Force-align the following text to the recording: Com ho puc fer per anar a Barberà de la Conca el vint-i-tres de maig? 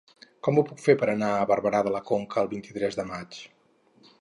Com 0.45 0.55
ho 0.55 0.63
puc 0.69 0.79
fer 0.85 0.95
per 1.01 1.09
anar 1.13 1.29
a 1.41 1.45
Barberà 1.51 1.81
de 1.89 1.93
la 1.97 2.03
Conca 2.09 2.41
el 2.45 2.49
vint-i-tres 2.55 2.99
de 3.03 3.07
maig? 3.11 3.39